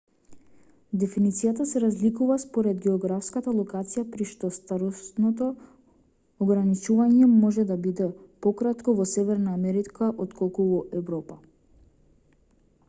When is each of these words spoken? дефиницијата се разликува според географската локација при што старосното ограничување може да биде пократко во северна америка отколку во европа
дефиницијата 1.01 1.65
се 1.71 1.79
разликува 1.81 2.37
според 2.43 2.77
географската 2.85 3.51
локација 3.57 4.03
при 4.15 4.25
што 4.29 4.49
старосното 4.55 5.49
ограничување 6.45 7.27
може 7.33 7.65
да 7.73 7.77
биде 7.83 8.07
пократко 8.47 8.95
во 9.01 9.07
северна 9.13 9.53
америка 9.59 10.09
отколку 10.25 10.65
во 10.71 10.81
европа 11.03 11.37